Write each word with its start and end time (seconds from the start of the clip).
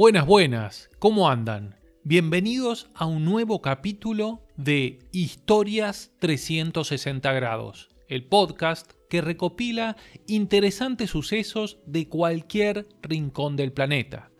Buenas, 0.00 0.24
buenas, 0.24 0.88
¿cómo 0.98 1.28
andan? 1.28 1.76
Bienvenidos 2.04 2.88
a 2.94 3.04
un 3.04 3.26
nuevo 3.26 3.60
capítulo 3.60 4.40
de 4.56 4.98
Historias 5.12 6.10
360 6.20 7.30
grados, 7.34 7.90
el 8.08 8.24
podcast 8.24 8.92
que 9.10 9.20
recopila 9.20 9.98
interesantes 10.26 11.10
sucesos 11.10 11.80
de 11.84 12.08
cualquier 12.08 12.88
rincón 13.02 13.56
del 13.56 13.74
planeta. 13.74 14.30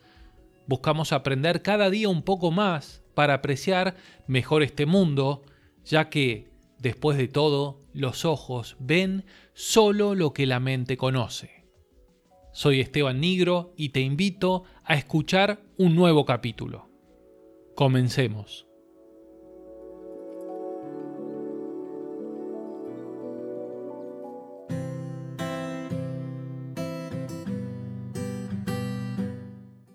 Buscamos 0.67 1.13
aprender 1.13 1.61
cada 1.61 1.91
día 1.91 2.09
un 2.09 2.23
poco 2.23 2.51
más 2.51 3.03
para 3.13 3.35
apreciar 3.35 3.97
mejor 4.27 4.63
este 4.63 4.87
mundo, 4.87 5.43
ya 5.85 6.09
que, 6.09 6.49
después 6.79 7.19
de 7.19 7.29
todo, 7.29 7.83
los 7.93 8.25
ojos 8.25 8.77
ven 8.79 9.27
solo 9.53 10.15
lo 10.15 10.33
que 10.33 10.47
la 10.47 10.59
mente 10.59 10.97
conoce. 10.97 11.61
Soy 12.53 12.81
Esteban 12.81 13.21
Nigro 13.21 13.73
y 13.77 13.91
te 13.91 14.01
invito 14.01 14.65
a 14.91 14.95
escuchar 14.95 15.63
un 15.77 15.95
nuevo 15.95 16.25
capítulo. 16.25 16.91
Comencemos. 17.77 18.67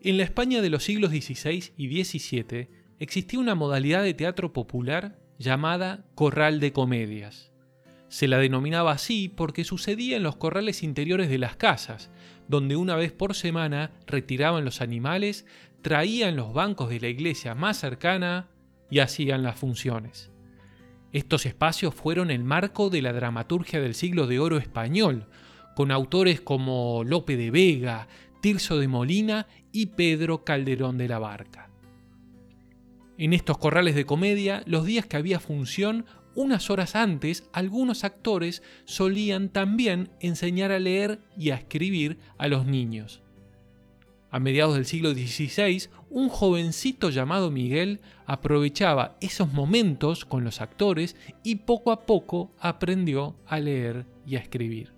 En 0.01 0.15
la 0.15 0.23
España 0.23 0.61
de 0.61 0.69
los 0.69 0.85
siglos 0.85 1.11
XVI 1.11 1.73
y 1.75 2.03
XVII 2.05 2.69
existía 2.99 3.41
una 3.41 3.53
modalidad 3.53 4.01
de 4.01 4.13
teatro 4.13 4.53
popular 4.53 5.19
llamada 5.37 6.05
corral 6.15 6.61
de 6.61 6.71
comedias. 6.71 7.51
Se 8.07 8.27
la 8.27 8.37
denominaba 8.37 8.91
así 8.91 9.29
porque 9.29 9.63
sucedía 9.63 10.17
en 10.17 10.23
los 10.23 10.35
corrales 10.35 10.83
interiores 10.83 11.29
de 11.29 11.37
las 11.37 11.55
casas, 11.55 12.11
donde 12.47 12.75
una 12.75 12.95
vez 12.95 13.11
por 13.11 13.35
semana 13.35 13.91
retiraban 14.05 14.63
los 14.63 14.81
animales, 14.81 15.45
traían 15.81 16.35
los 16.35 16.53
bancos 16.53 16.89
de 16.89 16.99
la 16.99 17.07
iglesia 17.07 17.55
más 17.55 17.77
cercana 17.77 18.49
y 18.89 18.99
hacían 18.99 19.43
las 19.43 19.57
funciones. 19.57 20.31
Estos 21.11 21.45
espacios 21.45 21.95
fueron 21.95 22.29
el 22.29 22.43
marco 22.43 22.89
de 22.89 23.01
la 23.01 23.13
dramaturgia 23.13 23.79
del 23.79 23.95
siglo 23.95 24.27
de 24.27 24.39
oro 24.39 24.57
español, 24.57 25.27
con 25.75 25.91
autores 25.91 26.41
como 26.41 27.03
Lope 27.03 27.37
de 27.37 27.51
Vega, 27.51 28.07
Tirso 28.41 28.77
de 28.77 28.87
Molina 28.87 29.47
y 29.71 29.87
Pedro 29.87 30.43
Calderón 30.43 30.97
de 30.97 31.07
la 31.07 31.19
Barca. 31.19 31.69
En 33.17 33.33
estos 33.33 33.57
corrales 33.57 33.95
de 33.95 34.05
comedia, 34.05 34.61
los 34.65 34.85
días 34.85 35.05
que 35.05 35.17
había 35.17 35.39
función 35.39 36.05
unas 36.35 36.69
horas 36.69 36.95
antes, 36.95 37.49
algunos 37.53 38.03
actores 38.03 38.61
solían 38.85 39.49
también 39.49 40.09
enseñar 40.19 40.71
a 40.71 40.79
leer 40.79 41.19
y 41.37 41.49
a 41.49 41.55
escribir 41.55 42.19
a 42.37 42.47
los 42.47 42.65
niños. 42.65 43.21
A 44.29 44.39
mediados 44.39 44.75
del 44.75 44.85
siglo 44.85 45.13
XVI, 45.13 45.89
un 46.09 46.27
jovencito 46.27 47.09
llamado 47.09 47.51
Miguel 47.51 48.01
aprovechaba 48.25 49.15
esos 49.21 49.53
momentos 49.53 50.25
con 50.25 50.43
los 50.43 50.59
actores 50.59 51.15
y 51.43 51.55
poco 51.55 51.91
a 51.91 52.05
poco 52.05 52.51
aprendió 52.59 53.37
a 53.47 53.59
leer 53.59 54.05
y 54.27 54.35
a 54.35 54.39
escribir. 54.39 54.91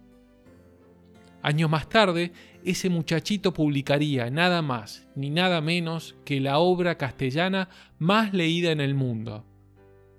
Años 1.44 1.70
más 1.70 1.88
tarde, 1.88 2.32
ese 2.66 2.90
muchachito 2.90 3.54
publicaría 3.54 4.30
nada 4.30 4.62
más 4.62 5.08
ni 5.16 5.30
nada 5.30 5.62
menos 5.62 6.16
que 6.26 6.42
la 6.42 6.58
obra 6.58 6.98
castellana 6.98 7.70
más 8.00 8.34
leída 8.34 8.72
en 8.72 8.82
el 8.82 8.96
mundo, 8.96 9.46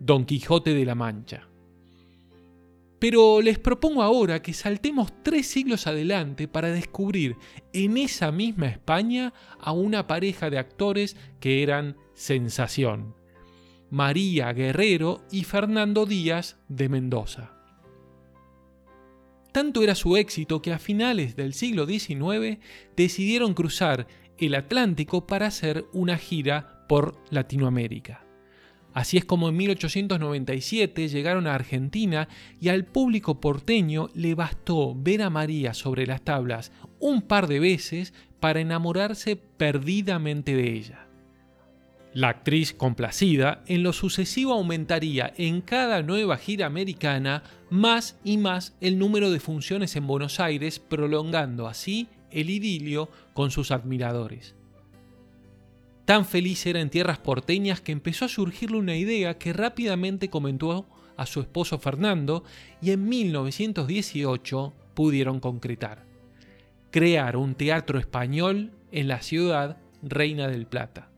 Don 0.01 0.25
Quijote 0.25 0.75
de 0.75 0.85
la 0.85 0.95
Mancha. 0.95 1.49
Pero 2.99 3.41
les 3.41 3.59
propongo 3.59 4.03
ahora 4.03 4.43
que 4.43 4.53
saltemos 4.53 5.13
tres 5.23 5.47
siglos 5.47 5.87
adelante 5.87 6.49
para 6.49 6.71
descubrir 6.71 7.37
en 7.73 7.97
esa 7.97 8.33
misma 8.33 8.67
España 8.67 9.33
a 9.61 9.73
una 9.73 10.07
pareja 10.07 10.51
de 10.51 10.59
actores 10.59 11.17
que 11.39 11.63
eran 11.63 11.97
sensación, 12.15 13.15
María 13.91 14.53
Guerrero 14.53 15.23
y 15.31 15.45
Fernando 15.45 16.07
Díaz 16.07 16.59
de 16.69 16.89
Mendoza. 16.89 17.55
Tanto 19.53 19.83
era 19.83 19.95
su 19.95 20.17
éxito 20.17 20.61
que 20.61 20.73
a 20.73 20.79
finales 20.79 21.37
del 21.37 21.55
siglo 21.55 21.87
XIX 21.87 22.59
decidieron 22.97 23.55
cruzar 23.55 24.07
el 24.39 24.55
Atlántico 24.55 25.27
para 25.27 25.47
hacer 25.47 25.87
una 25.93 26.17
gira 26.19 26.85
por 26.89 27.17
Latinoamérica. 27.31 28.28
Así 28.95 29.17
es 29.17 29.25
como 29.25 29.49
en 29.49 29.57
1897 29.57 31.09
llegaron 31.09 31.47
a 31.47 31.55
Argentina 31.55 32.29
y 32.61 32.69
al 32.69 32.85
público 32.85 33.41
porteño 33.41 34.09
le 34.15 34.35
bastó 34.35 34.95
ver 34.95 35.23
a 35.23 35.31
María 35.31 35.75
sobre 35.75 36.07
las 36.07 36.23
tablas 36.23 36.73
un 36.99 37.23
par 37.23 37.47
de 37.47 37.61
veces 37.61 38.13
para 38.41 38.61
enamorarse 38.61 39.37
perdidamente 39.37 40.55
de 40.57 40.73
ella. 40.73 41.09
La 42.15 42.31
actriz 42.31 42.73
complacida 42.73 43.63
en 43.67 43.83
lo 43.83 43.93
sucesivo 43.93 44.55
aumentaría 44.55 45.33
en 45.37 45.61
cada 45.61 46.03
nueva 46.03 46.39
gira 46.39 46.67
americana 46.67 47.43
más 47.71 48.19
y 48.25 48.39
más 48.39 48.75
el 48.81 48.99
número 48.99 49.31
de 49.31 49.41
funciones 49.41 49.95
en 49.95 50.07
Buenos 50.07 50.41
Aires, 50.41 50.79
prolongando 50.81 51.69
así 51.69 52.09
el 52.31 52.51
idilio 52.51 53.11
con 53.35 53.51
sus 53.51 53.71
admiradores. 53.71 54.58
Tan 56.09 56.25
feliz 56.25 56.65
era 56.65 56.81
en 56.81 56.89
tierras 56.89 57.19
porteñas 57.19 57.83
que 57.83 57.93
empezó 57.93 58.25
a 58.25 58.29
surgirle 58.29 58.79
una 58.79 58.97
idea 58.97 59.37
que 59.37 59.53
rápidamente 59.53 60.31
comentó 60.31 60.89
a 61.19 61.27
su 61.27 61.43
esposo 61.43 61.79
Fernando 61.79 62.45
y 62.81 62.93
en 62.93 63.07
1918 63.11 64.73
pudieron 64.95 65.39
concretar. 65.39 66.07
Crear 66.91 67.37
un 67.37 67.55
teatro 67.55 67.99
español 67.99 68.73
en 68.91 69.07
la 69.07 69.21
ciudad 69.21 69.77
Reina 70.01 70.49
del 70.49 70.67
Plata. 70.67 71.11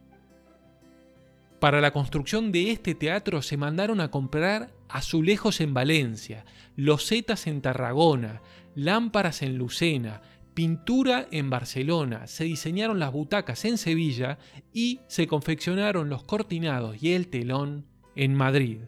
Para 1.60 1.80
la 1.80 1.92
construcción 1.92 2.50
de 2.50 2.72
este 2.72 2.96
teatro 2.96 3.42
se 3.42 3.56
mandaron 3.56 4.00
a 4.00 4.10
comprar 4.10 4.72
azulejos 4.88 5.60
en 5.60 5.72
Valencia, 5.72 6.44
losetas 6.74 7.46
en 7.46 7.62
Tarragona, 7.62 8.42
lámparas 8.74 9.42
en 9.42 9.56
Lucena, 9.56 10.20
pintura 10.54 11.26
en 11.30 11.50
Barcelona, 11.50 12.26
se 12.26 12.44
diseñaron 12.44 12.98
las 12.98 13.12
butacas 13.12 13.64
en 13.64 13.78
Sevilla 13.78 14.38
y 14.72 15.00
se 15.08 15.26
confeccionaron 15.26 16.08
los 16.08 16.24
cortinados 16.24 17.02
y 17.02 17.12
el 17.12 17.28
telón 17.28 17.86
en 18.16 18.34
Madrid. 18.34 18.78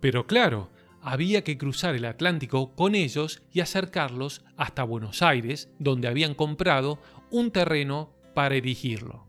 Pero 0.00 0.26
claro, 0.26 0.70
había 1.00 1.44
que 1.44 1.58
cruzar 1.58 1.94
el 1.94 2.04
Atlántico 2.04 2.74
con 2.74 2.94
ellos 2.94 3.42
y 3.52 3.60
acercarlos 3.60 4.44
hasta 4.56 4.84
Buenos 4.84 5.22
Aires, 5.22 5.70
donde 5.78 6.08
habían 6.08 6.34
comprado 6.34 6.98
un 7.30 7.50
terreno 7.50 8.12
para 8.34 8.56
erigirlo. 8.56 9.26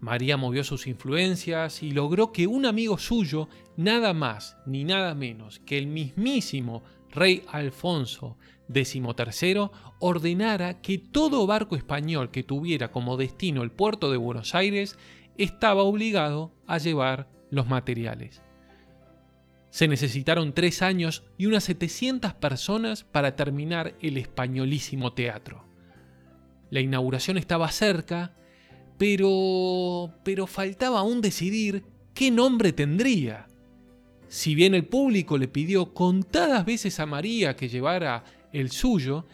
María 0.00 0.36
movió 0.36 0.64
sus 0.64 0.88
influencias 0.88 1.82
y 1.82 1.92
logró 1.92 2.32
que 2.32 2.48
un 2.48 2.66
amigo 2.66 2.98
suyo, 2.98 3.48
nada 3.76 4.12
más 4.12 4.56
ni 4.66 4.82
nada 4.82 5.14
menos 5.14 5.60
que 5.60 5.78
el 5.78 5.86
mismísimo 5.86 6.82
rey 7.12 7.44
Alfonso 7.48 8.36
XIII 8.72 9.70
ordenara 10.00 10.80
que 10.80 10.98
todo 10.98 11.46
barco 11.46 11.76
español 11.76 12.30
que 12.30 12.42
tuviera 12.42 12.90
como 12.90 13.16
destino 13.16 13.62
el 13.62 13.70
puerto 13.70 14.10
de 14.10 14.16
Buenos 14.16 14.54
Aires 14.54 14.98
estaba 15.38 15.82
obligado 15.82 16.52
a 16.66 16.78
llevar 16.78 17.28
los 17.50 17.68
materiales. 17.68 18.42
Se 19.70 19.88
necesitaron 19.88 20.52
tres 20.52 20.82
años 20.82 21.24
y 21.38 21.46
unas 21.46 21.64
700 21.64 22.34
personas 22.34 23.04
para 23.04 23.36
terminar 23.36 23.94
el 24.00 24.18
españolísimo 24.18 25.14
teatro. 25.14 25.64
La 26.70 26.80
inauguración 26.80 27.38
estaba 27.38 27.70
cerca, 27.70 28.34
pero... 28.98 30.12
pero 30.24 30.46
faltaba 30.46 31.00
aún 31.00 31.20
decidir 31.22 31.84
qué 32.14 32.30
nombre 32.30 32.72
tendría. 32.72 33.46
Si 34.32 34.54
bien 34.54 34.74
el 34.74 34.86
público 34.86 35.36
le 35.36 35.46
pidió 35.46 35.92
contadas 35.92 36.64
veces 36.64 36.98
a 37.00 37.04
María 37.04 37.54
que 37.54 37.68
llevara 37.68 38.24
el 38.54 38.70
suyo, 38.70 39.26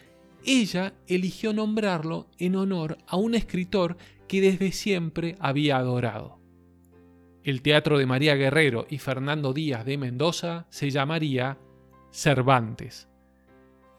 ella 0.45 0.93
eligió 1.07 1.53
nombrarlo 1.53 2.27
en 2.37 2.57
honor 2.57 2.99
a 3.07 3.17
un 3.17 3.37
escritor 3.37 3.97
que 4.27 4.41
desde 4.41 4.73
siempre 4.73 5.37
había 5.39 5.77
adorado. 5.77 6.41
El 7.45 7.63
teatro 7.63 7.97
de 7.97 8.07
María 8.07 8.35
Guerrero 8.35 8.89
y 8.91 8.99
Fernando 8.99 9.53
Díaz 9.53 9.85
de 9.85 9.99
Mendoza 9.99 10.67
se 10.69 10.91
llamaría 10.91 11.59
Cervantes. 12.11 13.09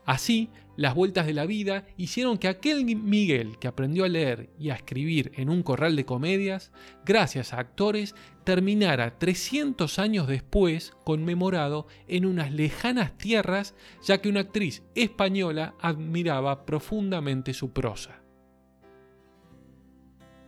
Así, 0.06 0.50
las 0.80 0.96
vueltas 0.96 1.26
de 1.26 1.34
la 1.34 1.46
vida 1.46 1.86
hicieron 1.98 2.38
que 2.38 2.48
aquel 2.48 2.86
Miguel 2.86 3.60
que 3.60 3.68
aprendió 3.68 4.06
a 4.06 4.08
leer 4.08 4.50
y 4.58 4.70
a 4.70 4.76
escribir 4.76 5.34
en 5.36 5.50
un 5.50 5.62
corral 5.62 5.98
de 5.98 6.06
comedias, 6.06 6.72
gracias 7.06 7.52
a 7.52 7.60
actores, 7.60 8.16
terminara 8.46 9.20
300 9.20 10.00
años 10.00 10.26
después 10.26 10.94
conmemorado 11.04 11.88
en 12.08 12.26
unas 12.26 12.54
lejanas 12.54 13.18
tierras, 13.18 13.76
ya 14.02 14.22
que 14.22 14.30
una 14.30 14.40
actriz 14.40 14.82
española 14.96 15.76
admiraba 15.82 16.66
profundamente 16.66 17.54
su 17.54 17.74
prosa. 17.74 18.22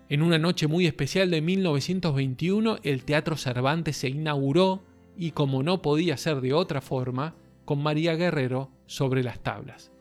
En 0.07 0.21
una 0.21 0.37
noche 0.37 0.67
muy 0.67 0.87
especial 0.87 1.29
de 1.29 1.41
1921, 1.41 2.77
el 2.83 3.03
Teatro 3.03 3.35
Cervantes 3.35 3.97
se 3.97 4.07
inauguró 4.07 4.81
y 5.17 5.31
como 5.31 5.61
no 5.61 5.81
podía 5.81 6.15
ser 6.15 6.39
de 6.39 6.53
otra 6.53 6.79
forma, 6.79 7.35
con 7.65 7.83
María 7.83 8.15
Guerrero 8.15 8.71
sobre 8.85 9.23
las 9.23 9.43
tablas. 9.43 9.91